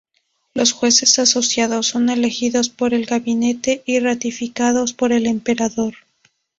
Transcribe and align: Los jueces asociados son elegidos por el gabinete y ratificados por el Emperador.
Los 0.55 0.71
jueces 0.71 1.19
asociados 1.19 1.85
son 1.89 2.09
elegidos 2.09 2.69
por 2.69 2.95
el 2.95 3.05
gabinete 3.05 3.83
y 3.85 3.99
ratificados 3.99 4.93
por 4.93 5.11
el 5.11 5.27
Emperador. 5.27 5.93